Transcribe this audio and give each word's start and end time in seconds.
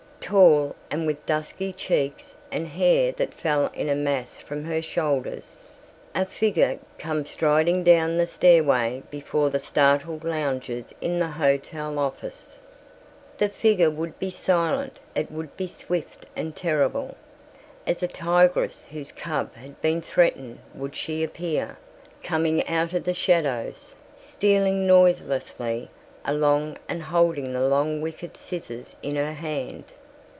Tall 0.31 0.75
and 0.89 1.05
with 1.05 1.25
dusky 1.25 1.73
cheeks 1.73 2.37
and 2.53 2.65
hair 2.65 3.11
that 3.17 3.33
fell 3.33 3.69
in 3.73 3.89
a 3.89 3.95
mass 3.95 4.39
from 4.39 4.63
her 4.63 4.81
shoulders, 4.81 5.65
a 6.15 6.23
figure 6.25 6.69
should 6.71 6.79
come 6.97 7.25
striding 7.25 7.83
down 7.83 8.15
the 8.15 8.27
stairway 8.27 9.03
before 9.11 9.49
the 9.49 9.59
startled 9.59 10.23
loungers 10.23 10.93
in 11.01 11.19
the 11.19 11.27
hotel 11.27 11.99
office. 11.99 12.59
The 13.39 13.49
figure 13.49 13.89
would 13.89 14.17
be 14.19 14.29
silent—it 14.29 15.29
would 15.29 15.57
be 15.57 15.67
swift 15.67 16.25
and 16.33 16.55
terrible. 16.55 17.17
As 17.85 18.01
a 18.01 18.07
tigress 18.07 18.85
whose 18.89 19.11
cub 19.11 19.53
had 19.55 19.81
been 19.81 20.01
threatened 20.01 20.59
would 20.73 20.95
she 20.95 21.25
appear, 21.25 21.77
coming 22.23 22.65
out 22.69 22.93
of 22.93 23.03
the 23.03 23.13
shadows, 23.13 23.95
stealing 24.15 24.87
noiselessly 24.87 25.89
along 26.23 26.77
and 26.87 27.03
holding 27.03 27.51
the 27.51 27.67
long 27.67 27.99
wicked 27.99 28.37
scissors 28.37 28.95
in 29.03 29.17
her 29.17 29.33
hand. 29.33 29.83